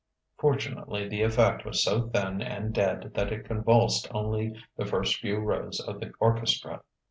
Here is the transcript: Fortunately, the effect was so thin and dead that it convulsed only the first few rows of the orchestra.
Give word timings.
Fortunately, 0.39 1.07
the 1.07 1.21
effect 1.21 1.63
was 1.63 1.83
so 1.83 2.09
thin 2.09 2.41
and 2.41 2.73
dead 2.73 3.11
that 3.13 3.31
it 3.31 3.45
convulsed 3.45 4.07
only 4.09 4.55
the 4.75 4.83
first 4.87 5.17
few 5.17 5.37
rows 5.37 5.79
of 5.79 5.99
the 5.99 6.11
orchestra. 6.19 6.81